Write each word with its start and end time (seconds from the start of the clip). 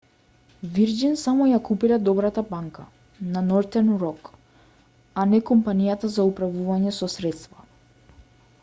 вирџин 0.75 1.11
само 1.23 1.47
ја 1.49 1.59
купиле 1.67 1.99
добрата 2.07 2.43
банка 2.53 2.85
на 3.35 3.43
нортерн 3.51 3.93
рок 4.05 4.33
а 5.25 5.29
не 5.35 5.43
компанијата 5.53 6.13
за 6.17 6.29
управување 6.33 6.97
со 7.03 7.13
средства 7.21 7.71